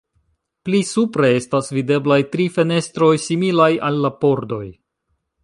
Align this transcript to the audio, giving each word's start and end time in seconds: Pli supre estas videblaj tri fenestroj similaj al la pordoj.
Pli 0.69 0.77
supre 0.91 1.29
estas 1.41 1.69
videblaj 1.79 2.17
tri 2.37 2.47
fenestroj 2.57 3.11
similaj 3.27 3.71
al 3.91 4.03
la 4.07 4.13
pordoj. 4.25 4.65